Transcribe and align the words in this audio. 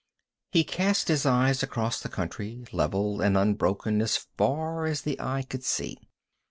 He 0.51 0.63
cast 0.63 1.09
his 1.09 1.27
eyes 1.27 1.61
across 1.61 1.99
the 1.99 2.09
country, 2.09 2.65
level 2.71 3.21
and 3.21 3.37
unbroken 3.37 4.01
as 4.01 4.17
far 4.35 4.87
as 4.87 5.03
the 5.03 5.19
eye 5.21 5.43
could 5.43 5.63
see. 5.63 5.95